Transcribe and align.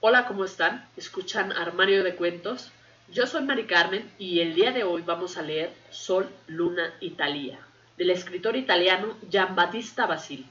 Hola, 0.00 0.28
¿cómo 0.28 0.44
están? 0.44 0.88
¿Escuchan 0.96 1.50
Armario 1.50 2.04
de 2.04 2.14
Cuentos? 2.14 2.70
Yo 3.10 3.26
soy 3.26 3.42
Mari 3.42 3.66
Carmen 3.66 4.08
y 4.16 4.38
el 4.38 4.54
día 4.54 4.70
de 4.70 4.84
hoy 4.84 5.02
vamos 5.02 5.36
a 5.36 5.42
leer 5.42 5.72
Sol, 5.90 6.28
Luna 6.46 6.94
Italia, 7.00 7.58
del 7.96 8.10
escritor 8.10 8.54
italiano 8.54 9.16
Giambattista 9.28 10.06
Basile. 10.06 10.44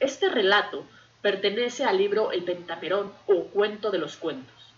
Este 0.00 0.30
relato 0.30 0.86
pertenece 1.20 1.84
al 1.84 1.98
libro 1.98 2.32
El 2.32 2.44
Pentamerón 2.44 3.12
o 3.26 3.48
Cuento 3.48 3.90
de 3.90 3.98
los 3.98 4.16
Cuentos, 4.16 4.72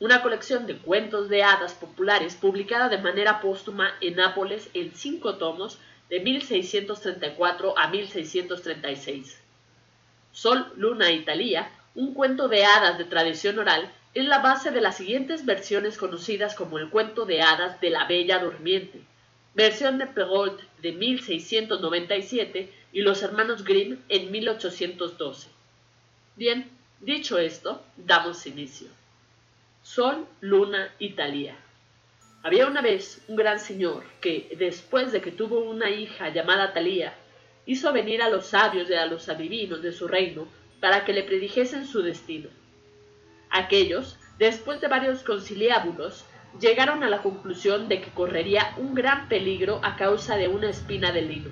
una 0.00 0.22
colección 0.22 0.66
de 0.66 0.78
cuentos 0.78 1.28
de 1.28 1.44
hadas 1.44 1.74
populares 1.74 2.34
publicada 2.34 2.88
de 2.88 2.98
manera 2.98 3.40
póstuma 3.40 3.92
en 4.00 4.16
Nápoles 4.16 4.70
en 4.74 4.92
cinco 4.92 5.36
tomos 5.36 5.78
de 6.10 6.18
1634 6.18 7.78
a 7.78 7.86
1636. 7.86 9.40
Sol, 10.32 10.72
Luna 10.74 11.12
Italia 11.12 11.70
un 11.94 12.14
cuento 12.14 12.48
de 12.48 12.64
hadas 12.64 12.98
de 12.98 13.04
tradición 13.04 13.58
oral, 13.58 13.92
es 14.14 14.24
la 14.26 14.38
base 14.38 14.70
de 14.70 14.80
las 14.80 14.96
siguientes 14.96 15.44
versiones 15.44 15.96
conocidas 15.96 16.54
como 16.54 16.78
el 16.78 16.90
cuento 16.90 17.24
de 17.24 17.42
hadas 17.42 17.80
de 17.80 17.90
la 17.90 18.06
Bella 18.06 18.38
Durmiente, 18.38 19.02
versión 19.54 19.98
de 19.98 20.06
Perrault 20.06 20.60
de 20.80 20.92
1697 20.92 22.72
y 22.92 23.00
los 23.00 23.22
hermanos 23.22 23.64
Grimm 23.64 23.98
en 24.08 24.30
1812. 24.30 25.48
Bien, 26.36 26.70
dicho 27.00 27.38
esto, 27.38 27.82
damos 27.96 28.46
inicio. 28.46 28.88
Sol, 29.82 30.26
Luna, 30.40 30.94
Italia. 30.98 31.56
Había 32.42 32.66
una 32.66 32.82
vez 32.82 33.22
un 33.28 33.36
gran 33.36 33.60
señor 33.60 34.04
que, 34.20 34.54
después 34.58 35.12
de 35.12 35.20
que 35.20 35.32
tuvo 35.32 35.60
una 35.60 35.90
hija 35.90 36.28
llamada 36.30 36.72
Talía, 36.72 37.14
hizo 37.66 37.92
venir 37.92 38.22
a 38.22 38.28
los 38.28 38.46
sabios 38.46 38.90
y 38.90 38.94
a 38.94 39.06
los 39.06 39.28
adivinos 39.28 39.82
de 39.82 39.92
su 39.92 40.08
reino 40.08 40.48
para 40.82 41.04
que 41.04 41.12
le 41.12 41.22
predijesen 41.22 41.86
su 41.86 42.02
destino. 42.02 42.48
Aquellos, 43.50 44.18
después 44.36 44.80
de 44.80 44.88
varios 44.88 45.22
conciliábulos, 45.22 46.24
llegaron 46.58 47.04
a 47.04 47.08
la 47.08 47.22
conclusión 47.22 47.88
de 47.88 48.00
que 48.00 48.10
correría 48.10 48.74
un 48.76 48.92
gran 48.92 49.28
peligro 49.28 49.78
a 49.84 49.94
causa 49.94 50.36
de 50.36 50.48
una 50.48 50.68
espina 50.68 51.12
de 51.12 51.22
lino. 51.22 51.50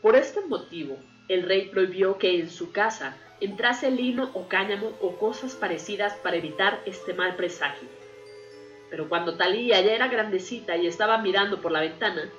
Por 0.00 0.14
este 0.14 0.42
motivo, 0.42 0.96
el 1.26 1.42
rey 1.42 1.70
prohibió 1.70 2.18
que 2.18 2.38
en 2.38 2.48
su 2.48 2.70
casa 2.70 3.16
entrase 3.40 3.90
lino 3.90 4.30
o 4.32 4.46
cáñamo 4.46 4.92
o 5.00 5.16
cosas 5.16 5.56
parecidas 5.56 6.14
para 6.22 6.36
evitar 6.36 6.82
este 6.86 7.14
mal 7.14 7.34
presagio. 7.34 7.88
Pero 8.90 9.08
cuando 9.08 9.36
Talía 9.36 9.80
ya 9.80 9.92
era 9.92 10.06
grandecita 10.06 10.76
y 10.76 10.86
estaba 10.86 11.18
mirando 11.18 11.60
por 11.60 11.72
la 11.72 11.80
ventana, 11.80 12.30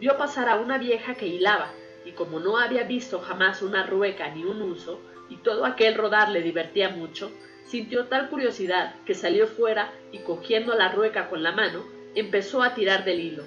vio 0.00 0.16
pasar 0.16 0.48
a 0.48 0.56
una 0.56 0.78
vieja 0.78 1.16
que 1.16 1.26
hilaba, 1.26 1.70
y 2.06 2.12
como 2.12 2.40
no 2.40 2.56
había 2.56 2.84
visto 2.84 3.20
jamás 3.20 3.60
una 3.60 3.84
rueca 3.84 4.30
ni 4.30 4.44
un 4.44 4.62
uso, 4.62 5.02
y 5.28 5.36
todo 5.36 5.64
aquel 5.64 5.94
rodar 5.94 6.30
le 6.30 6.42
divertía 6.42 6.90
mucho, 6.90 7.30
sintió 7.64 8.06
tal 8.06 8.28
curiosidad 8.28 8.94
que 9.04 9.14
salió 9.14 9.46
fuera 9.46 9.92
y 10.12 10.18
cogiendo 10.18 10.74
la 10.74 10.92
rueca 10.92 11.28
con 11.28 11.42
la 11.42 11.52
mano, 11.52 11.84
empezó 12.14 12.62
a 12.62 12.74
tirar 12.74 13.04
del 13.04 13.20
hilo. 13.20 13.44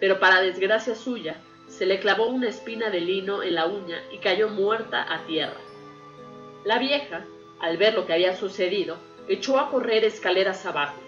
Pero 0.00 0.18
para 0.20 0.40
desgracia 0.40 0.94
suya, 0.94 1.36
se 1.68 1.86
le 1.86 2.00
clavó 2.00 2.28
una 2.28 2.48
espina 2.48 2.90
de 2.90 3.00
lino 3.00 3.42
en 3.42 3.54
la 3.54 3.66
uña 3.66 4.02
y 4.12 4.18
cayó 4.18 4.48
muerta 4.48 5.12
a 5.12 5.26
tierra. 5.26 5.60
La 6.64 6.78
vieja, 6.78 7.24
al 7.60 7.76
ver 7.76 7.94
lo 7.94 8.06
que 8.06 8.14
había 8.14 8.34
sucedido, 8.34 8.96
echó 9.28 9.58
a 9.58 9.70
correr 9.70 10.04
escaleras 10.04 10.64
abajo. 10.66 11.00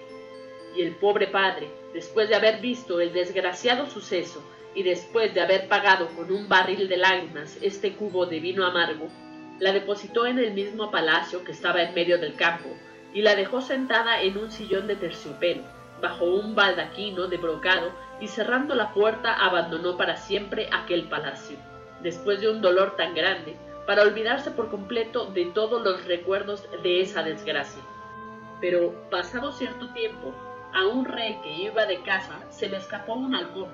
Y 0.77 0.83
el 0.83 0.95
pobre 0.97 1.27
padre, 1.27 1.69
después 1.95 2.29
de 2.29 2.37
haber 2.37 2.61
visto 2.61 3.01
el 3.01 3.13
desgraciado 3.13 3.87
suceso 3.87 4.45
y 4.75 4.83
después 4.83 5.35
de 5.35 5.41
haber 5.41 5.67
pagado 5.67 6.09
con 6.15 6.31
un 6.31 6.49
barril 6.49 6.89
de 6.89 6.97
lágrimas 6.97 7.59
este 7.61 7.95
cubo 7.95 8.27
de 8.27 8.39
vino 8.39 8.65
amargo, 8.65 9.09
la 9.61 9.73
depositó 9.73 10.27
en 10.27 10.39
el 10.39 10.53
mismo 10.53 10.91
palacio 10.91 11.45
que 11.45 11.53
estaba 11.53 11.83
en 11.83 11.95
medio 11.95 12.19
del 12.19 12.35
campo, 12.35 12.71
y 13.13 13.23
la 13.23 13.37
dejó 13.37 13.61
sentada 13.61 14.23
en 14.23 14.39
un 14.39 14.51
sillón 14.51 14.87
de 14.87 14.97
terciopelo, 14.97 15.63
bajo 16.01 16.25
un 16.25 16.55
baldaquino 16.55 17.29
de 17.29 17.37
brocado, 17.37 17.93
y 18.21 18.29
cerrando 18.29 18.75
la 18.75 18.93
puerta 18.93 19.35
abandonó 19.35 19.97
para 19.97 20.17
siempre 20.17 20.69
aquel 20.73 21.09
palacio, 21.09 21.59
después 22.03 22.41
de 22.41 22.51
un 22.51 22.63
dolor 22.63 22.97
tan 22.97 23.15
grande, 23.15 23.57
para 23.87 24.03
olvidarse 24.03 24.51
por 24.51 24.71
completo 24.71 25.27
de 25.27 25.47
todos 25.47 25.83
los 25.83 26.05
recuerdos 26.07 26.67
de 26.83 27.01
esa 27.01 27.23
desgracia. 27.23 27.83
Pero, 28.61 28.95
pasado 29.11 29.53
cierto 29.53 29.89
tiempo, 29.93 30.35
a 30.73 30.87
un 30.87 31.05
rey 31.05 31.39
que 31.43 31.51
iba 31.51 31.85
de 31.87 32.01
casa 32.03 32.41
se 32.51 32.69
le 32.69 32.77
escapó 32.77 33.15
un 33.15 33.35
halcón, 33.35 33.69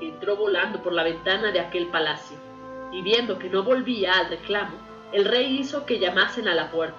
que 0.00 0.08
entró 0.08 0.36
volando 0.36 0.82
por 0.82 0.92
la 0.92 1.02
ventana 1.02 1.52
de 1.52 1.60
aquel 1.60 1.88
palacio, 1.88 2.36
y 2.92 3.02
viendo 3.02 3.38
que 3.38 3.50
no 3.50 3.62
volvía 3.62 4.14
al 4.14 4.30
reclamo, 4.30 4.87
el 5.12 5.24
rey 5.24 5.58
hizo 5.58 5.86
que 5.86 5.98
llamasen 5.98 6.48
a 6.48 6.54
la 6.54 6.70
puerta, 6.70 6.98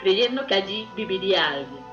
creyendo 0.00 0.46
que 0.46 0.54
allí 0.54 0.88
viviría 0.96 1.48
alguien. 1.48 1.84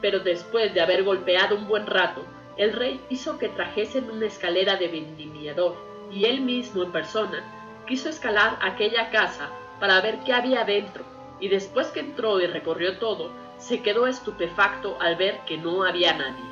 Pero 0.00 0.20
después 0.20 0.74
de 0.74 0.80
haber 0.80 1.04
golpeado 1.04 1.56
un 1.56 1.68
buen 1.68 1.86
rato, 1.86 2.24
el 2.56 2.72
rey 2.72 3.00
hizo 3.10 3.38
que 3.38 3.48
trajesen 3.48 4.10
una 4.10 4.26
escalera 4.26 4.76
de 4.76 4.88
vendimiador, 4.88 5.76
y 6.10 6.24
él 6.26 6.40
mismo 6.40 6.82
en 6.82 6.92
persona 6.92 7.42
quiso 7.86 8.08
escalar 8.08 8.58
aquella 8.60 9.10
casa 9.10 9.50
para 9.80 10.00
ver 10.00 10.18
qué 10.24 10.32
había 10.32 10.64
dentro, 10.64 11.04
y 11.40 11.48
después 11.48 11.88
que 11.88 12.00
entró 12.00 12.40
y 12.40 12.46
recorrió 12.46 12.98
todo, 12.98 13.30
se 13.58 13.82
quedó 13.82 14.06
estupefacto 14.06 14.98
al 15.00 15.16
ver 15.16 15.40
que 15.46 15.56
no 15.56 15.84
había 15.84 16.12
nadie. 16.12 16.44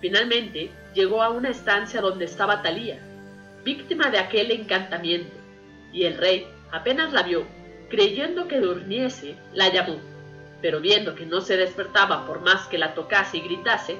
Finalmente 0.00 0.70
llegó 0.94 1.22
a 1.22 1.30
una 1.30 1.48
estancia 1.48 2.00
donde 2.00 2.26
estaba 2.26 2.62
Talía, 2.62 3.00
víctima 3.64 4.10
de 4.10 4.18
aquel 4.18 4.50
encantamiento, 4.50 5.34
y 5.92 6.04
el 6.04 6.18
rey 6.18 6.46
Apenas 6.74 7.12
la 7.12 7.22
vio, 7.22 7.44
creyendo 7.88 8.48
que 8.48 8.58
durmiese, 8.58 9.36
la 9.52 9.72
llamó, 9.72 10.00
pero 10.60 10.80
viendo 10.80 11.14
que 11.14 11.24
no 11.24 11.40
se 11.40 11.56
despertaba 11.56 12.26
por 12.26 12.40
más 12.40 12.66
que 12.66 12.78
la 12.78 12.94
tocase 12.94 13.36
y 13.36 13.42
gritase, 13.42 13.96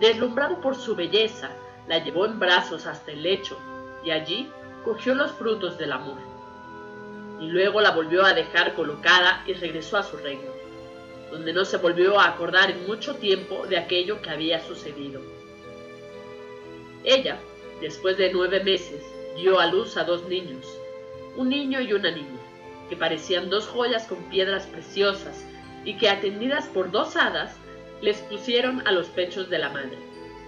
deslumbrado 0.00 0.58
por 0.62 0.74
su 0.74 0.96
belleza, 0.96 1.50
la 1.86 2.02
llevó 2.02 2.24
en 2.24 2.38
brazos 2.38 2.86
hasta 2.86 3.12
el 3.12 3.22
lecho, 3.22 3.58
y 4.06 4.10
allí 4.10 4.50
cogió 4.86 5.14
los 5.14 5.32
frutos 5.32 5.76
del 5.76 5.92
amor. 5.92 6.16
Y 7.42 7.48
luego 7.48 7.82
la 7.82 7.90
volvió 7.90 8.24
a 8.24 8.32
dejar 8.32 8.72
colocada 8.72 9.44
y 9.46 9.52
regresó 9.52 9.98
a 9.98 10.02
su 10.02 10.16
reino, 10.16 10.50
donde 11.30 11.52
no 11.52 11.66
se 11.66 11.76
volvió 11.76 12.18
a 12.18 12.28
acordar 12.28 12.70
en 12.70 12.86
mucho 12.86 13.16
tiempo 13.16 13.66
de 13.66 13.76
aquello 13.76 14.22
que 14.22 14.30
había 14.30 14.60
sucedido. 14.60 15.20
Ella, 17.04 17.36
después 17.82 18.16
de 18.16 18.32
nueve 18.32 18.64
meses, 18.64 19.02
dio 19.36 19.60
a 19.60 19.66
luz 19.66 19.98
a 19.98 20.04
dos 20.04 20.26
niños, 20.26 20.64
un 21.36 21.48
niño 21.48 21.80
y 21.80 21.92
una 21.92 22.10
niña, 22.10 22.40
que 22.88 22.96
parecían 22.96 23.50
dos 23.50 23.66
joyas 23.66 24.06
con 24.06 24.18
piedras 24.24 24.66
preciosas 24.66 25.44
y 25.84 25.96
que 25.96 26.08
atendidas 26.08 26.66
por 26.66 26.90
dos 26.90 27.16
hadas 27.16 27.56
les 28.00 28.18
pusieron 28.18 28.86
a 28.86 28.92
los 28.92 29.08
pechos 29.08 29.50
de 29.50 29.58
la 29.58 29.70
madre. 29.70 29.98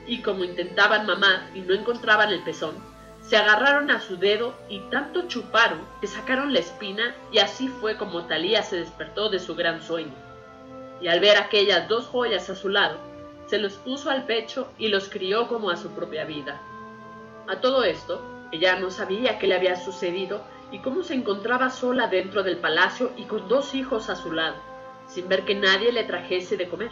Y 0.07 0.23
como 0.23 0.45
intentaban 0.45 1.07
mamar 1.07 1.51
y 1.55 1.61
no 1.61 1.75
encontraban 1.75 2.31
el 2.31 2.43
pezón, 2.43 2.75
se 3.23 3.37
agarraron 3.37 3.91
a 3.91 4.01
su 4.01 4.17
dedo 4.19 4.55
y 4.69 4.81
tanto 4.91 5.27
chuparon 5.27 5.81
que 6.01 6.07
sacaron 6.07 6.53
la 6.53 6.61
espina 6.61 7.15
y 7.33 7.39
así 7.39 7.69
fue 7.69 7.97
como 7.97 8.27
Talía 8.27 8.63
se 8.63 8.77
despertó 8.77 9.29
de 9.31 9.41
su 9.41 9.57
gran 9.57 9.83
sueño. 9.83 10.15
Y 11.01 11.09
al 11.09 11.21
ver 11.21 11.37
aquellas 11.37 11.89
dos 11.89 12.07
joyas 12.07 12.49
a 12.51 12.55
su 12.55 12.69
lado, 12.69 12.99
se 13.47 13.59
los 13.59 13.75
puso 13.75 14.11
al 14.11 14.27
pecho 14.27 14.69
y 14.79 14.89
los 14.89 15.09
crió 15.09 15.49
como 15.49 15.71
a 15.71 15.77
su 15.77 15.91
propia 15.91 16.25
vida. 16.25 16.61
A 17.49 17.61
todo 17.61 17.85
esto, 17.85 18.21
ella 18.53 18.77
no 18.79 18.91
sabía 18.91 19.39
qué 19.39 19.47
le 19.47 19.57
había 19.57 19.77
sucedido 19.77 20.43
y 20.73 20.81
cómo 20.81 21.03
se 21.03 21.15
encontraba 21.15 21.71
sola 21.71 22.09
dentro 22.09 22.43
del 22.43 22.59
palacio 22.59 23.13
y 23.17 23.25
con 23.25 23.49
dos 23.49 23.75
hijos 23.75 24.11
a 24.11 24.17
su 24.17 24.33
lado, 24.33 24.57
sin 25.07 25.29
ver 25.29 25.45
que 25.45 25.55
nadie 25.55 25.93
le 25.93 26.05
trajese 26.05 26.57
de 26.57 26.69
comer. 26.69 26.91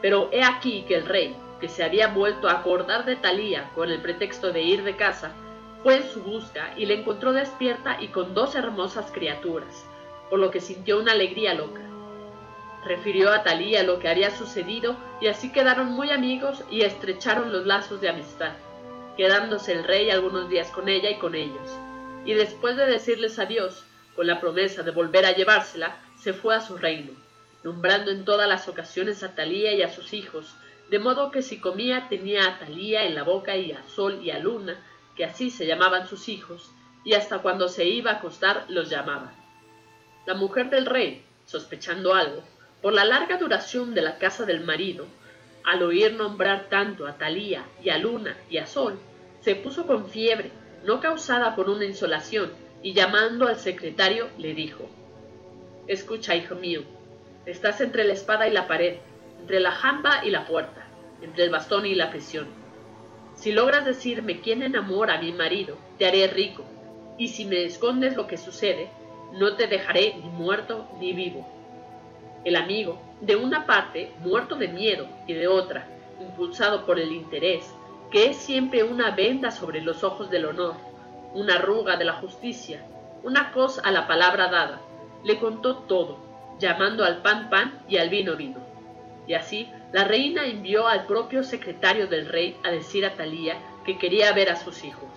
Pero 0.00 0.28
he 0.32 0.44
aquí 0.44 0.84
que 0.86 0.94
el 0.94 1.06
rey, 1.06 1.36
que 1.60 1.68
se 1.68 1.82
había 1.82 2.08
vuelto 2.08 2.48
a 2.48 2.52
acordar 2.52 3.04
de 3.04 3.16
Talía 3.16 3.70
con 3.74 3.90
el 3.90 4.00
pretexto 4.00 4.52
de 4.52 4.62
ir 4.62 4.84
de 4.84 4.96
casa, 4.96 5.32
fue 5.82 5.96
en 5.96 6.04
su 6.04 6.22
busca 6.22 6.72
y 6.76 6.86
la 6.86 6.94
encontró 6.94 7.32
despierta 7.32 8.00
y 8.00 8.08
con 8.08 8.34
dos 8.34 8.54
hermosas 8.54 9.10
criaturas, 9.12 9.84
por 10.30 10.38
lo 10.38 10.50
que 10.50 10.60
sintió 10.60 11.00
una 11.00 11.12
alegría 11.12 11.54
loca. 11.54 11.80
Refirió 12.84 13.32
a 13.32 13.42
Talía 13.42 13.82
lo 13.82 13.98
que 13.98 14.08
había 14.08 14.30
sucedido 14.30 14.96
y 15.20 15.26
así 15.26 15.50
quedaron 15.50 15.92
muy 15.92 16.10
amigos 16.10 16.62
y 16.70 16.82
estrecharon 16.82 17.52
los 17.52 17.66
lazos 17.66 18.00
de 18.00 18.08
amistad, 18.08 18.52
quedándose 19.16 19.72
el 19.72 19.82
rey 19.82 20.10
algunos 20.10 20.48
días 20.48 20.70
con 20.70 20.88
ella 20.88 21.10
y 21.10 21.18
con 21.18 21.34
ellos 21.34 21.76
y 22.28 22.34
después 22.34 22.76
de 22.76 22.84
decirles 22.84 23.38
adiós, 23.38 23.84
con 24.14 24.26
la 24.26 24.38
promesa 24.38 24.82
de 24.82 24.90
volver 24.90 25.24
a 25.24 25.32
llevársela, 25.32 25.96
se 26.20 26.34
fue 26.34 26.54
a 26.54 26.60
su 26.60 26.76
reino, 26.76 27.12
nombrando 27.64 28.10
en 28.10 28.26
todas 28.26 28.46
las 28.46 28.68
ocasiones 28.68 29.22
a 29.22 29.34
Talía 29.34 29.72
y 29.72 29.80
a 29.80 29.90
sus 29.90 30.12
hijos, 30.12 30.54
de 30.90 30.98
modo 30.98 31.30
que 31.30 31.40
si 31.40 31.58
comía 31.58 32.06
tenía 32.10 32.46
a 32.46 32.58
Talía 32.58 33.04
en 33.04 33.14
la 33.14 33.22
boca 33.22 33.56
y 33.56 33.72
a 33.72 33.82
Sol 33.84 34.20
y 34.22 34.30
a 34.30 34.40
Luna, 34.40 34.76
que 35.16 35.24
así 35.24 35.48
se 35.48 35.66
llamaban 35.66 36.06
sus 36.06 36.28
hijos, 36.28 36.70
y 37.02 37.14
hasta 37.14 37.38
cuando 37.38 37.66
se 37.66 37.86
iba 37.86 38.10
a 38.10 38.14
acostar 38.16 38.66
los 38.68 38.90
llamaba. 38.90 39.32
La 40.26 40.34
mujer 40.34 40.68
del 40.68 40.84
rey, 40.84 41.24
sospechando 41.46 42.12
algo, 42.12 42.44
por 42.82 42.92
la 42.92 43.06
larga 43.06 43.38
duración 43.38 43.94
de 43.94 44.02
la 44.02 44.18
casa 44.18 44.44
del 44.44 44.60
marido, 44.60 45.06
al 45.64 45.82
oír 45.82 46.12
nombrar 46.12 46.68
tanto 46.68 47.06
a 47.06 47.16
Talía 47.16 47.64
y 47.82 47.88
a 47.88 47.96
Luna 47.96 48.36
y 48.50 48.58
a 48.58 48.66
Sol, 48.66 48.98
se 49.40 49.56
puso 49.56 49.86
con 49.86 50.10
fiebre 50.10 50.52
no 50.84 51.00
causada 51.00 51.54
por 51.56 51.68
una 51.68 51.84
insolación, 51.84 52.52
y 52.82 52.92
llamando 52.92 53.48
al 53.48 53.56
secretario 53.56 54.28
le 54.38 54.54
dijo, 54.54 54.88
Escucha, 55.86 56.36
hijo 56.36 56.54
mío, 56.54 56.82
Estás 57.48 57.80
entre 57.80 58.04
la 58.04 58.12
espada 58.12 58.46
y 58.46 58.50
la 58.50 58.66
pared, 58.66 58.98
entre 59.40 59.58
la 59.58 59.70
jamba 59.70 60.22
y 60.22 60.28
la 60.28 60.44
puerta, 60.44 60.86
entre 61.22 61.44
el 61.44 61.50
bastón 61.50 61.86
y 61.86 61.94
la 61.94 62.10
prisión. 62.10 62.46
Si 63.36 63.52
logras 63.52 63.86
decirme 63.86 64.42
quién 64.42 64.62
enamora 64.62 65.14
a 65.14 65.22
mi 65.22 65.32
marido, 65.32 65.78
te 65.96 66.06
haré 66.06 66.26
rico, 66.26 66.64
y 67.16 67.28
si 67.28 67.46
me 67.46 67.64
escondes 67.64 68.16
lo 68.16 68.26
que 68.26 68.36
sucede, 68.36 68.90
no 69.32 69.56
te 69.56 69.66
dejaré 69.66 70.16
ni 70.22 70.28
muerto 70.28 70.90
ni 71.00 71.14
vivo. 71.14 71.48
El 72.44 72.56
amigo, 72.56 73.00
de 73.22 73.36
una 73.36 73.64
parte, 73.64 74.12
muerto 74.18 74.56
de 74.56 74.68
miedo, 74.68 75.08
y 75.26 75.32
de 75.32 75.48
otra, 75.48 75.88
impulsado 76.20 76.84
por 76.84 77.00
el 77.00 77.12
interés, 77.12 77.64
que 78.10 78.30
es 78.30 78.36
siempre 78.36 78.82
una 78.82 79.10
venda 79.10 79.50
sobre 79.50 79.80
los 79.82 80.02
ojos 80.02 80.30
del 80.30 80.46
honor, 80.46 80.74
una 81.34 81.56
arruga 81.56 81.96
de 81.96 82.04
la 82.04 82.14
justicia, 82.14 82.84
una 83.22 83.52
cosa 83.52 83.82
a 83.84 83.90
la 83.90 84.06
palabra 84.06 84.48
dada, 84.48 84.80
le 85.24 85.38
contó 85.38 85.76
todo, 85.76 86.18
llamando 86.58 87.04
al 87.04 87.22
pan 87.22 87.50
pan 87.50 87.80
y 87.88 87.98
al 87.98 88.08
vino 88.08 88.36
vino. 88.36 88.60
Y 89.26 89.34
así 89.34 89.68
la 89.92 90.04
reina 90.04 90.46
envió 90.46 90.86
al 90.86 91.06
propio 91.06 91.42
secretario 91.42 92.06
del 92.06 92.26
rey 92.26 92.56
a 92.64 92.70
decir 92.70 93.04
a 93.04 93.14
Talía 93.14 93.58
que 93.84 93.98
quería 93.98 94.32
ver 94.32 94.50
a 94.50 94.56
sus 94.56 94.84
hijos. 94.84 95.08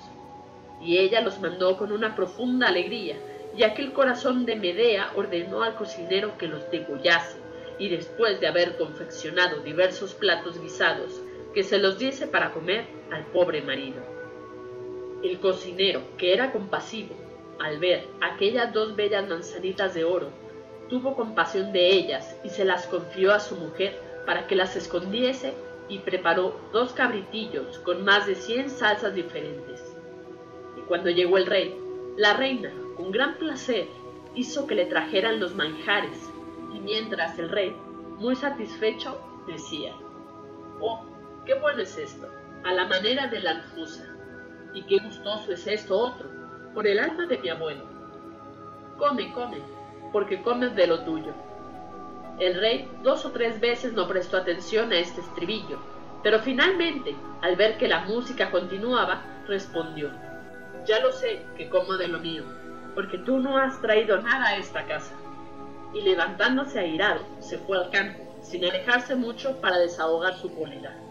Y 0.81 0.97
ella 0.97 1.21
los 1.21 1.39
mandó 1.39 1.77
con 1.77 1.91
una 1.91 2.15
profunda 2.15 2.67
alegría, 2.67 3.15
ya 3.55 3.73
que 3.73 3.81
el 3.81 3.93
corazón 3.93 4.45
de 4.45 4.55
Medea 4.55 5.11
ordenó 5.15 5.63
al 5.63 5.75
cocinero 5.75 6.37
que 6.37 6.47
los 6.47 6.69
degollase, 6.71 7.37
y 7.79 7.89
después 7.89 8.39
de 8.39 8.47
haber 8.47 8.77
confeccionado 8.77 9.61
diversos 9.61 10.13
platos 10.13 10.61
guisados, 10.61 11.21
que 11.53 11.63
se 11.63 11.77
los 11.77 11.97
diese 11.97 12.27
para 12.27 12.51
comer 12.51 12.85
al 13.11 13.25
pobre 13.27 13.61
marido. 13.61 14.01
El 15.23 15.39
cocinero, 15.39 16.01
que 16.17 16.33
era 16.33 16.51
compasivo, 16.51 17.15
al 17.59 17.79
ver 17.79 18.07
aquellas 18.21 18.73
dos 18.73 18.95
bellas 18.95 19.27
manzanitas 19.27 19.93
de 19.93 20.03
oro, 20.03 20.29
tuvo 20.89 21.15
compasión 21.15 21.71
de 21.71 21.89
ellas 21.89 22.35
y 22.43 22.49
se 22.49 22.65
las 22.65 22.87
confió 22.87 23.33
a 23.33 23.39
su 23.39 23.55
mujer 23.55 23.99
para 24.25 24.47
que 24.47 24.55
las 24.55 24.75
escondiese 24.75 25.53
y 25.89 25.99
preparó 25.99 26.59
dos 26.71 26.93
cabritillos 26.93 27.79
con 27.79 28.03
más 28.03 28.25
de 28.25 28.35
cien 28.35 28.69
salsas 28.69 29.13
diferentes. 29.13 29.95
Y 30.77 30.81
cuando 30.81 31.09
llegó 31.09 31.37
el 31.37 31.45
rey, 31.45 31.77
la 32.17 32.33
reina, 32.33 32.73
con 32.95 33.11
gran 33.11 33.37
placer, 33.37 33.87
hizo 34.35 34.67
que 34.67 34.75
le 34.75 34.85
trajeran 34.85 35.39
los 35.39 35.55
manjares, 35.55 36.29
y 36.73 36.79
mientras 36.79 37.37
el 37.39 37.49
rey, 37.49 37.75
muy 38.17 38.35
satisfecho, 38.35 39.19
decía, 39.47 39.93
Oh, 40.79 41.01
qué 41.51 41.59
bueno 41.59 41.81
es 41.81 41.97
esto, 41.97 42.29
a 42.63 42.71
la 42.71 42.85
manera 42.85 43.27
de 43.27 43.41
la 43.41 43.51
alfusa, 43.51 44.05
y 44.73 44.83
qué 44.83 44.99
gustoso 44.99 45.51
es 45.51 45.67
esto 45.67 45.99
otro, 45.99 46.29
por 46.73 46.87
el 46.87 46.97
alma 46.97 47.25
de 47.25 47.37
mi 47.39 47.49
abuelo. 47.49 47.83
Come, 48.97 49.33
come, 49.33 49.57
porque 50.13 50.41
comes 50.41 50.73
de 50.77 50.87
lo 50.87 51.01
tuyo. 51.01 51.33
El 52.39 52.55
rey 52.55 52.89
dos 53.03 53.25
o 53.25 53.31
tres 53.31 53.59
veces 53.59 53.91
no 53.91 54.07
prestó 54.07 54.37
atención 54.37 54.93
a 54.93 54.99
este 54.99 55.19
estribillo, 55.19 55.77
pero 56.23 56.39
finalmente, 56.39 57.17
al 57.41 57.57
ver 57.57 57.77
que 57.77 57.89
la 57.89 58.05
música 58.05 58.49
continuaba, 58.49 59.21
respondió, 59.45 60.09
Ya 60.85 61.01
lo 61.01 61.11
sé 61.11 61.41
que 61.57 61.67
como 61.67 61.97
de 61.97 62.07
lo 62.07 62.19
mío, 62.19 62.43
porque 62.95 63.17
tú 63.17 63.39
no 63.39 63.57
has 63.57 63.81
traído 63.81 64.21
nada 64.21 64.47
a 64.47 64.55
esta 64.55 64.85
casa. 64.85 65.13
Y 65.93 66.01
levantándose 66.01 66.79
airado, 66.79 67.25
se 67.39 67.57
fue 67.57 67.77
al 67.77 67.89
campo, 67.89 68.39
sin 68.41 68.63
alejarse 68.63 69.15
mucho 69.15 69.59
para 69.59 69.79
desahogar 69.79 70.35
su 70.35 70.49
cólera. 70.55 71.10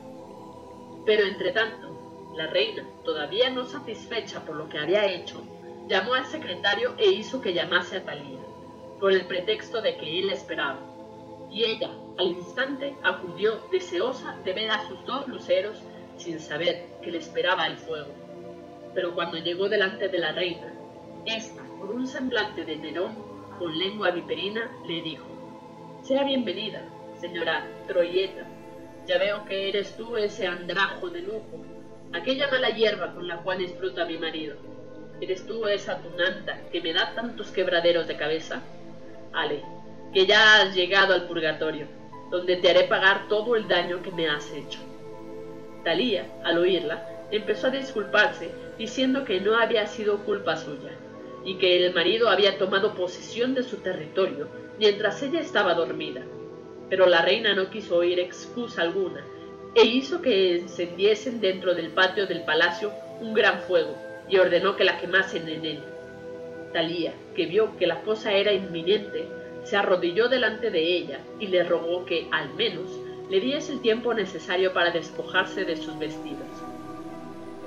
Pero 1.05 1.25
entre 1.25 1.53
tanto, 1.53 2.33
la 2.37 2.47
reina, 2.47 2.87
todavía 3.05 3.51
no 3.51 3.65
satisfecha 3.65 4.45
por 4.45 4.57
lo 4.57 4.69
que 4.69 4.79
había 4.79 5.07
hecho, 5.07 5.43
llamó 5.89 6.15
al 6.15 6.27
secretario 6.27 6.95
e 6.99 7.11
hizo 7.11 7.41
que 7.41 7.53
llamase 7.53 7.97
a 7.97 8.05
Talía, 8.05 8.39
por 9.01 9.13
el 9.13 9.27
pretexto 9.27 9.83
de 9.83 9.97
que 9.97 10.21
él 10.21 10.31
esperaba. 10.31 10.79
Y 11.51 11.65
ella, 11.65 11.91
al 12.19 12.29
instante, 12.29 12.95
acudió 13.03 13.61
deseosa 13.73 14.37
de 14.45 14.53
ver 14.53 14.71
a 14.71 14.87
sus 14.87 15.05
dos 15.05 15.27
luceros 15.27 15.83
sin 16.17 16.39
saber 16.39 16.87
que 17.03 17.11
le 17.11 17.19
esperaba 17.19 17.67
el 17.67 17.77
fuego. 17.77 18.13
Pero 18.95 19.15
cuando 19.15 19.39
llegó 19.39 19.69
delante 19.69 20.09
de 20.09 20.19
la 20.19 20.33
reina, 20.33 20.73
ésta, 21.27 21.63
con 21.79 21.91
un 21.91 22.07
semblante 22.07 22.65
de 22.65 22.77
Nerón, 22.77 23.17
con 23.59 23.77
lengua 23.77 24.11
viperina, 24.11 24.71
le 24.87 25.03
dijo, 25.03 25.27
Sea 26.03 26.25
bienvenida, 26.25 26.85
señora 27.21 27.67
Troyeta, 27.87 28.47
ya 29.07 29.19
veo 29.19 29.45
que 29.45 29.69
eres 29.69 29.97
tú 29.97 30.17
ese 30.17 30.47
andrajo 30.47 31.09
de 31.11 31.23
lujo, 31.23 31.65
aquella 32.13 32.49
mala 32.51 32.71
hierba 32.71 33.15
con 33.15 33.27
la 33.27 33.39
cual 33.39 33.59
disfruta 33.59 34.05
mi 34.05 34.19
marido. 34.19 34.57
¿Eres 35.21 35.47
tú 35.47 35.67
esa 35.67 35.99
tunanta 35.99 36.59
que 36.71 36.81
me 36.81 36.93
da 36.93 37.15
tantos 37.15 37.51
quebraderos 37.51 38.07
de 38.07 38.17
cabeza? 38.17 38.63
Ale, 39.33 39.63
que 40.13 40.27
ya 40.27 40.63
has 40.63 40.75
llegado 40.75 41.15
al 41.15 41.27
purgatorio, 41.27 41.87
donde 42.31 42.57
te 42.57 42.71
haré 42.71 42.85
pagar 42.85 43.29
todo 43.29 43.57
el 43.57 43.69
daño 43.69 44.03
que 44.03 44.13
me 44.13 44.29
has 44.29 44.51
hecho. 44.53 44.81
Talía, 45.85 46.27
al 46.45 46.59
oírla, 46.59 47.27
empezó 47.31 47.69
a 47.69 47.71
disculparse, 47.71 48.51
diciendo 48.79 49.25
que 49.25 49.41
no 49.41 49.57
había 49.57 49.87
sido 49.87 50.25
culpa 50.25 50.57
suya, 50.57 50.93
y 51.45 51.57
que 51.57 51.85
el 51.85 51.95
marido 51.95 52.29
había 52.29 52.59
tomado 52.59 52.95
posesión 52.95 53.55
de 53.55 53.63
su 53.63 53.79
territorio 53.79 54.49
mientras 54.79 55.23
ella 55.23 55.41
estaba 55.41 55.75
dormida 55.75 56.23
pero 56.91 57.07
la 57.07 57.23
reina 57.23 57.55
no 57.55 57.71
quiso 57.71 57.97
oír 57.97 58.19
excusa 58.19 58.83
alguna, 58.83 59.25
e 59.75 59.85
hizo 59.85 60.21
que 60.21 60.59
encendiesen 60.59 61.41
dentro 61.41 61.75
del 61.75 61.91
patio 61.91 62.27
del 62.27 62.43
palacio 62.43 62.93
un 63.21 63.33
gran 63.33 63.61
fuego, 63.61 63.97
y 64.29 64.37
ordenó 64.37 64.77
que 64.77 64.85
la 64.85 64.99
quemasen 64.99 65.49
en 65.49 65.65
él. 65.65 65.81
Talía, 66.73 67.15
que 67.35 67.47
vio 67.47 67.77
que 67.77 67.87
la 67.87 68.03
cosa 68.03 68.33
era 68.33 68.53
inminente, 68.53 69.27
se 69.63 69.77
arrodilló 69.77 70.29
delante 70.29 70.71
de 70.71 70.83
ella 70.83 71.21
y 71.39 71.47
le 71.47 71.63
rogó 71.63 72.05
que, 72.05 72.29
al 72.33 72.53
menos, 72.55 72.91
le 73.29 73.41
diese 73.41 73.73
el 73.73 73.81
tiempo 73.81 74.13
necesario 74.13 74.73
para 74.73 74.91
despojarse 74.91 75.65
de 75.65 75.77
sus 75.77 75.97
vestidos. 75.99 76.49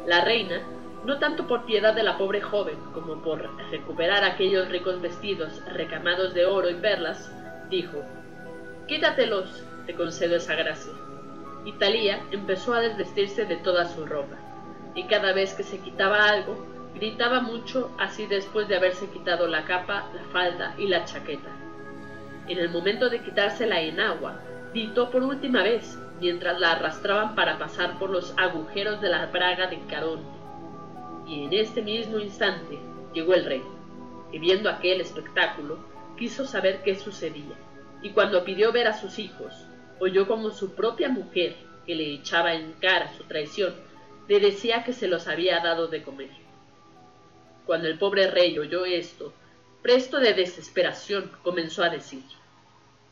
La 0.06 0.26
reina, 0.26 0.62
no 1.06 1.20
tanto 1.20 1.48
por 1.48 1.66
piedad 1.66 1.94
de 1.94 2.04
la 2.04 2.18
pobre 2.18 2.42
joven 2.42 2.78
como 2.94 3.22
por 3.22 3.50
recuperar 3.72 4.24
aquellos 4.24 4.68
ricos 4.70 5.02
vestidos 5.02 5.62
recamados 5.72 6.34
de 6.34 6.46
oro 6.46 6.70
y 6.70 6.76
perlas, 6.76 7.32
dijo 7.70 8.04
Quítatelos, 8.88 9.64
te 9.86 9.96
concedo 9.96 10.36
esa 10.36 10.56
gracia. 10.56 10.92
Y 11.64 11.72
Talía 11.74 12.22
empezó 12.32 12.74
a 12.74 12.82
desvestirse 12.82 13.46
de 13.46 13.56
toda 13.56 13.86
su 13.86 14.06
ropa, 14.06 14.36
y 14.94 15.06
cada 15.06 15.32
vez 15.32 15.54
que 15.54 15.64
se 15.64 15.80
quitaba 15.80 16.26
algo, 16.26 16.68
gritaba 16.94 17.40
mucho 17.40 17.96
así 17.98 18.28
después 18.28 18.68
de 18.68 18.76
haberse 18.76 19.10
quitado 19.10 19.48
la 19.48 19.64
capa, 19.64 20.10
la 20.14 20.24
falda 20.34 20.76
y 20.78 20.88
la 20.88 21.06
chaqueta. 21.06 21.50
En 22.50 22.58
el 22.58 22.70
momento 22.72 23.10
de 23.10 23.22
quitársela 23.22 23.80
en 23.80 24.02
agua, 24.02 24.42
gritó 24.74 25.10
por 25.10 25.24
última 25.24 25.64
vez, 25.64 25.98
mientras 26.20 26.60
la 26.60 26.74
arrastraban 26.74 27.36
para 27.36 27.58
pasar 27.58 27.98
por 27.98 28.10
los 28.10 28.34
agujeros 28.38 29.00
de 29.00 29.10
la 29.10 29.28
braga 29.28 29.68
de 29.68 29.80
Carón. 29.88 30.20
Y 31.26 31.46
en 31.46 31.54
este 31.54 31.82
mismo 31.82 32.20
instante 32.20 32.78
llegó 33.14 33.34
el 33.34 33.46
rey, 33.46 33.64
y 34.34 34.40
viendo 34.40 34.70
aquel 34.70 35.00
espectáculo, 35.00 35.78
quiso 36.18 36.46
saber 36.46 36.84
qué 36.84 36.96
sucedía 36.96 37.56
y 38.04 38.10
cuando 38.10 38.44
pidió 38.44 38.74
ver 38.74 38.88
a 38.88 39.00
sus 39.00 39.18
hijos, 39.18 39.54
oyó 40.00 40.28
como 40.28 40.52
su 40.52 40.76
propia 40.76 41.08
mujer, 41.08 41.56
que 41.88 41.96
le 41.96 42.14
echaba 42.14 42.54
en 42.54 42.74
cara 42.74 43.14
su 43.18 43.24
traición, 43.24 43.74
le 44.28 44.40
decía 44.42 44.84
que 44.84 44.94
se 44.94 45.08
los 45.08 45.28
había 45.28 45.62
dado 45.62 45.88
de 45.88 46.04
comer. 46.04 46.30
Cuando 47.66 47.88
el 47.88 47.98
pobre 47.98 48.30
rey 48.30 48.60
oyó 48.60 48.86
esto, 48.86 49.34
presto 49.82 50.20
de 50.20 50.34
desesperación, 50.34 51.32
comenzó 51.44 51.84
a 51.84 51.90
decir, 51.90 52.24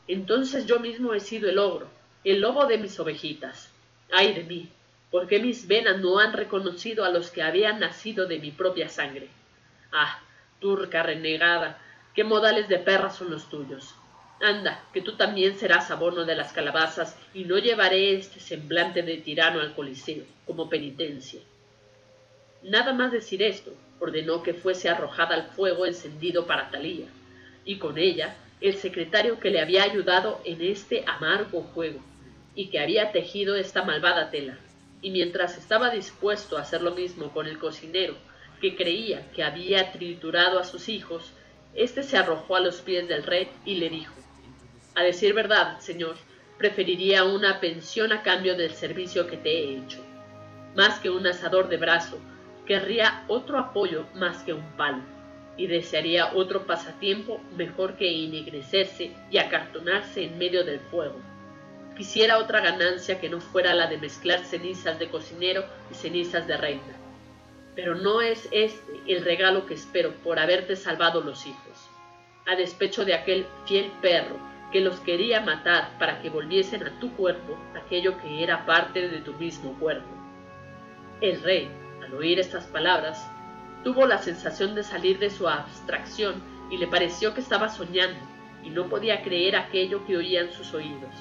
Entonces 0.08 0.66
yo 0.66 0.80
mismo 0.80 1.14
he 1.14 1.22
sido 1.22 1.50
el 1.50 1.58
ogro, 1.58 1.88
el 2.26 2.42
lobo 2.42 2.66
de 2.66 2.78
mis 2.78 3.00
ovejitas. 3.00 3.72
¡Ay 4.12 4.34
de 4.34 4.44
mí! 4.44 4.70
¿Por 5.10 5.28
qué 5.28 5.40
mis 5.40 5.68
venas 5.68 6.00
no 6.00 6.20
han 6.20 6.34
reconocido 6.34 7.06
a 7.06 7.10
los 7.10 7.32
que 7.32 7.44
habían 7.44 7.80
nacido 7.80 8.28
de 8.28 8.40
mi 8.40 8.52
propia 8.52 8.90
sangre? 8.90 9.30
Ah, 9.92 10.20
turca 10.60 11.02
renegada, 11.04 11.80
qué 12.14 12.26
modales 12.26 12.68
de 12.68 12.80
perra 12.80 13.10
son 13.10 13.32
los 13.32 13.50
tuyos. 13.50 13.96
Anda, 14.42 14.84
que 14.92 15.02
tú 15.02 15.16
también 15.18 15.56
serás 15.56 15.92
abono 15.92 16.26
de 16.26 16.36
las 16.36 16.52
calabazas, 16.52 17.16
y 17.32 17.44
no 17.44 17.60
llevaré 17.60 18.16
este 18.16 18.40
semblante 18.40 19.04
de 19.04 19.18
tirano 19.18 19.60
al 19.60 19.76
Coliseo, 19.76 20.24
como 20.48 20.68
penitencia. 20.68 21.42
Nada 22.64 22.92
más 22.92 23.12
decir 23.12 23.44
esto, 23.44 23.72
ordenó 24.00 24.42
que 24.42 24.56
fuese 24.56 24.90
arrojada 24.90 25.36
al 25.36 25.50
fuego 25.50 25.86
encendido 25.86 26.48
para 26.48 26.72
Talía, 26.72 27.06
y 27.66 27.78
con 27.78 28.00
ella 28.00 28.36
el 28.62 28.78
secretario 28.78 29.40
que 29.40 29.52
le 29.52 29.62
había 29.62 29.84
ayudado 29.84 30.42
en 30.44 30.62
este 30.64 31.04
amargo 31.06 31.62
juego, 31.62 32.00
y 32.56 32.70
que 32.70 32.80
había 32.80 33.12
tejido 33.12 33.56
esta 33.56 33.84
malvada 33.84 34.32
tela. 34.32 34.58
Y 35.04 35.12
mientras 35.12 35.58
estaba 35.60 35.92
dispuesto 35.92 36.58
a 36.58 36.62
hacer 36.62 36.82
lo 36.82 36.96
mismo 36.96 37.32
con 37.32 37.46
el 37.46 37.60
cocinero, 37.60 38.16
que 38.60 38.76
creía 38.76 39.32
que 39.34 39.44
había 39.44 39.92
triturado 39.92 40.58
a 40.58 40.64
sus 40.64 40.90
hijos, 40.90 41.32
éste 41.76 42.02
se 42.02 42.18
arrojó 42.18 42.56
a 42.56 42.60
los 42.60 42.82
pies 42.82 43.08
del 43.08 43.24
rey 43.24 43.48
y 43.66 43.76
le 43.76 43.90
dijo 43.90 44.14
a 44.96 45.04
decir 45.04 45.34
verdad, 45.34 45.80
señor, 45.80 46.16
preferiría 46.58 47.24
una 47.24 47.60
pensión 47.60 48.12
a 48.12 48.24
cambio 48.24 48.56
del 48.56 48.72
servicio 48.72 49.28
que 49.28 49.38
te 49.38 49.50
he 49.50 49.78
hecho. 49.78 50.04
Más 50.76 51.00
que 51.00 51.10
un 51.10 51.26
asador 51.26 51.70
de 51.70 51.78
brazo, 51.78 52.20
querría 52.66 53.24
otro 53.28 53.58
apoyo 53.58 54.06
más 54.14 54.44
que 54.44 54.54
un 54.54 54.66
palo. 54.78 55.02
y 55.58 55.68
desearía 55.68 56.32
otro 56.34 56.66
pasatiempo 56.66 57.40
mejor 57.58 57.96
que 57.96 58.10
ennegrecerse 58.10 59.12
y 59.30 59.38
acartonarse 59.38 60.24
en 60.24 60.38
medio 60.38 60.64
del 60.64 60.80
fuego. 60.80 61.20
Quisiera 61.96 62.40
otra 62.40 62.62
ganancia 62.62 63.20
que 63.20 63.30
no 63.30 63.42
fuera 63.42 63.76
la 63.76 63.88
de 63.88 63.98
mezclar 63.98 64.46
cenizas 64.46 64.98
de 64.98 65.10
cocinero 65.10 65.66
y 65.92 65.96
cenizas 65.96 66.48
de 66.48 66.56
reina. 66.56 66.96
Pero 67.76 67.96
no 67.96 68.22
es 68.22 68.48
este 68.52 68.82
el 69.08 69.24
regalo 69.26 69.66
que 69.66 69.74
espero 69.74 70.14
por 70.24 70.40
haberte 70.40 70.78
salvado 70.78 71.22
los 71.22 71.46
hijos, 71.46 71.90
a 72.48 72.56
despecho 72.56 73.04
de 73.04 73.14
aquel 73.14 73.46
fiel 73.68 73.92
perro 74.02 74.51
que 74.72 74.82
los 74.82 75.00
quería 75.02 75.42
matar 75.42 75.98
para 76.00 76.22
que 76.22 76.30
volviesen 76.30 76.84
a 76.84 77.00
tu 77.00 77.12
cuerpo 77.16 77.58
aquello 77.76 78.18
que 78.22 78.44
era 78.44 78.66
parte 78.66 79.10
de 79.10 79.20
tu 79.20 79.34
mismo 79.34 79.78
cuerpo. 79.80 80.10
El 81.20 81.42
rey, 81.42 81.70
al 82.02 82.14
oír 82.14 82.40
estas 82.40 82.66
palabras, 82.66 83.30
tuvo 83.84 84.08
la 84.08 84.18
sensación 84.18 84.74
de 84.76 84.84
salir 84.84 85.20
de 85.20 85.30
su 85.30 85.48
abstracción 85.48 86.42
y 86.70 86.78
le 86.78 86.88
pareció 86.88 87.34
que 87.34 87.42
estaba 87.42 87.70
soñando 87.70 88.20
y 88.64 88.70
no 88.70 88.88
podía 88.88 89.22
creer 89.24 89.56
aquello 89.56 90.06
que 90.06 90.18
oía 90.18 90.42
en 90.42 90.54
sus 90.54 90.74
oídos. 90.74 91.14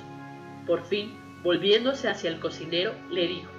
Por 0.67 0.85
fin, 0.85 1.19
volviéndose 1.43 2.09
hacia 2.09 2.31
el 2.31 2.39
cocinero, 2.39 2.95
le 3.11 3.27
dijo, 3.27 3.51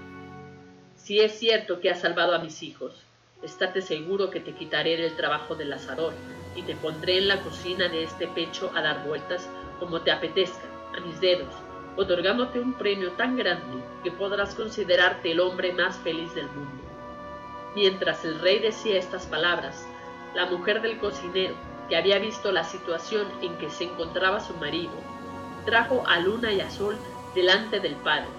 Si 0.95 1.19
es 1.19 1.37
cierto 1.37 1.81
que 1.81 1.89
has 1.89 1.99
salvado 1.99 2.33
a 2.33 2.39
mis 2.39 2.63
hijos, 2.63 3.03
estate 3.43 3.81
seguro 3.81 4.29
que 4.29 4.39
te 4.39 4.53
quitaré 4.53 4.93
el 4.93 5.15
trabajo 5.15 5.55
del 5.55 5.73
asador 5.73 6.13
y 6.55 6.61
te 6.61 6.75
pondré 6.75 7.17
en 7.17 7.27
la 7.27 7.41
cocina 7.41 7.89
de 7.89 8.03
este 8.03 8.27
pecho 8.27 8.71
a 8.75 8.81
dar 8.81 9.05
vueltas 9.05 9.49
como 9.81 10.01
te 10.01 10.11
apetezca, 10.11 10.67
a 10.95 10.99
mis 10.99 11.19
dedos, 11.19 11.51
otorgándote 11.97 12.59
un 12.59 12.73
premio 12.73 13.13
tan 13.13 13.35
grande 13.35 13.83
que 14.03 14.11
podrás 14.11 14.53
considerarte 14.53 15.31
el 15.31 15.39
hombre 15.39 15.73
más 15.73 15.97
feliz 15.97 16.33
del 16.35 16.45
mundo. 16.49 16.83
Mientras 17.73 18.23
el 18.23 18.39
rey 18.39 18.59
decía 18.59 18.99
estas 18.99 19.25
palabras, 19.25 19.87
la 20.35 20.45
mujer 20.45 20.83
del 20.83 20.99
cocinero, 20.99 21.55
que 21.89 21.97
había 21.97 22.19
visto 22.19 22.51
la 22.51 22.63
situación 22.63 23.25
en 23.41 23.57
que 23.57 23.71
se 23.71 23.85
encontraba 23.85 24.39
su 24.39 24.53
marido, 24.57 24.93
trajo 25.65 26.03
a 26.07 26.19
Luna 26.19 26.53
y 26.53 26.61
a 26.61 26.69
Sol 26.69 26.95
delante 27.33 27.79
del 27.79 27.95
padre, 27.95 28.29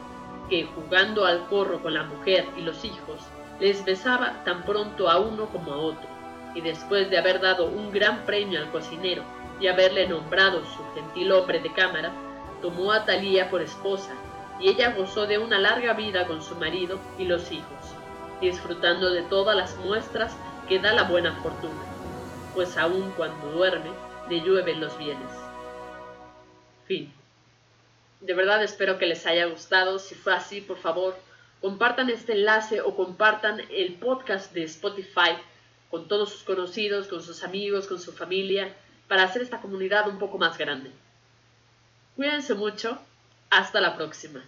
que 0.48 0.68
jugando 0.76 1.26
al 1.26 1.46
corro 1.48 1.82
con 1.82 1.94
la 1.94 2.04
mujer 2.04 2.46
y 2.56 2.62
los 2.62 2.84
hijos, 2.84 3.20
les 3.58 3.84
besaba 3.84 4.44
tan 4.44 4.62
pronto 4.64 5.10
a 5.10 5.18
uno 5.18 5.46
como 5.46 5.72
a 5.72 5.78
otro, 5.78 6.08
y 6.54 6.60
después 6.60 7.10
de 7.10 7.18
haber 7.18 7.40
dado 7.40 7.66
un 7.66 7.90
gran 7.90 8.24
premio 8.26 8.60
al 8.60 8.70
cocinero, 8.70 9.24
y 9.62 9.68
haberle 9.68 10.08
nombrado 10.08 10.64
su 10.64 10.84
gentil 10.92 11.30
hombre 11.30 11.60
de 11.60 11.72
cámara, 11.72 12.12
tomó 12.60 12.90
a 12.90 13.04
Talía 13.04 13.48
por 13.48 13.62
esposa, 13.62 14.12
y 14.58 14.68
ella 14.68 14.92
gozó 14.92 15.26
de 15.26 15.38
una 15.38 15.58
larga 15.58 15.92
vida 15.92 16.26
con 16.26 16.42
su 16.42 16.56
marido 16.56 16.98
y 17.16 17.24
los 17.24 17.50
hijos, 17.52 17.94
disfrutando 18.40 19.10
de 19.10 19.22
todas 19.22 19.56
las 19.56 19.76
muestras 19.76 20.36
que 20.68 20.80
da 20.80 20.92
la 20.92 21.04
buena 21.04 21.40
fortuna, 21.42 21.80
pues 22.54 22.76
aun 22.76 23.12
cuando 23.12 23.52
duerme, 23.52 23.90
le 24.28 24.40
llueven 24.40 24.80
los 24.80 24.98
bienes. 24.98 25.30
Fin. 26.86 27.12
De 28.20 28.34
verdad 28.34 28.62
espero 28.64 28.98
que 28.98 29.06
les 29.06 29.26
haya 29.26 29.46
gustado. 29.46 29.98
Si 29.98 30.14
fue 30.14 30.34
así, 30.34 30.60
por 30.60 30.78
favor, 30.78 31.16
compartan 31.60 32.10
este 32.10 32.32
enlace 32.32 32.80
o 32.80 32.96
compartan 32.96 33.62
el 33.70 33.94
podcast 33.94 34.52
de 34.52 34.64
Spotify 34.64 35.36
con 35.90 36.08
todos 36.08 36.30
sus 36.30 36.42
conocidos, 36.42 37.06
con 37.06 37.22
sus 37.22 37.44
amigos, 37.44 37.86
con 37.86 38.00
su 38.00 38.12
familia 38.12 38.74
para 39.08 39.24
hacer 39.24 39.42
esta 39.42 39.60
comunidad 39.60 40.08
un 40.08 40.18
poco 40.18 40.38
más 40.38 40.58
grande. 40.58 40.90
Cuídense 42.16 42.54
mucho. 42.54 42.98
Hasta 43.50 43.80
la 43.80 43.96
próxima. 43.96 44.42